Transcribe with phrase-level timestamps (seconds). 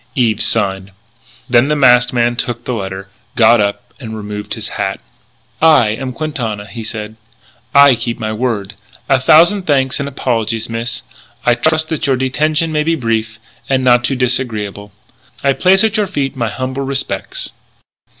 [0.15, 0.89] Eve signed.
[1.47, 4.99] Then the masked man took the letter, got up, removed his hat.
[5.61, 7.17] "I am Quintana," he said.
[7.71, 8.73] "I keep my word.
[9.07, 11.03] A thousand thanks and apologies, miss.
[11.45, 13.37] I trust that your detention may be brief
[13.69, 14.91] and not too disagreeable.
[15.43, 17.51] I place at your feet my humble respects."